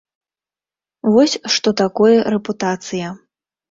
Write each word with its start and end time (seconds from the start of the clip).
Вось 1.17 1.35
што 1.59 1.69
такое 1.85 2.17
рэпутацыя. 2.39 3.17